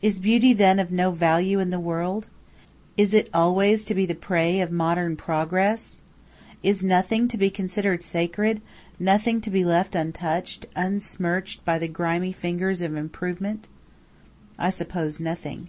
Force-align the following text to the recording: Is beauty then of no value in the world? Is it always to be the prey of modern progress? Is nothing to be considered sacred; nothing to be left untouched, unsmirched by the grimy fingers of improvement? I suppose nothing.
Is 0.00 0.20
beauty 0.20 0.52
then 0.52 0.78
of 0.78 0.92
no 0.92 1.10
value 1.10 1.58
in 1.58 1.70
the 1.70 1.80
world? 1.80 2.28
Is 2.96 3.12
it 3.12 3.28
always 3.34 3.82
to 3.84 3.96
be 3.96 4.06
the 4.06 4.14
prey 4.14 4.60
of 4.60 4.70
modern 4.70 5.16
progress? 5.16 6.02
Is 6.62 6.84
nothing 6.84 7.26
to 7.26 7.36
be 7.36 7.50
considered 7.50 8.04
sacred; 8.04 8.60
nothing 9.00 9.40
to 9.40 9.50
be 9.50 9.64
left 9.64 9.96
untouched, 9.96 10.66
unsmirched 10.76 11.64
by 11.64 11.80
the 11.80 11.88
grimy 11.88 12.30
fingers 12.30 12.80
of 12.80 12.94
improvement? 12.94 13.66
I 14.56 14.70
suppose 14.70 15.18
nothing. 15.18 15.68